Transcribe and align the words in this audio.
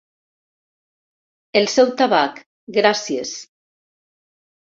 El 1.61 1.67
seu 1.75 1.91
tabac, 2.01 2.41
gràcies. 2.79 3.35